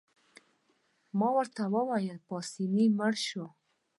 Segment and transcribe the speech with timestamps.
[1.17, 3.45] ما ورته وویل: پاسیني مړ شو.